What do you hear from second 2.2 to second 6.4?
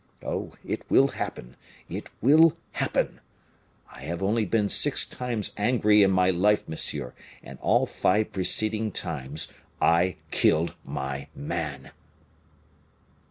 will happen! I have only been six times angry in my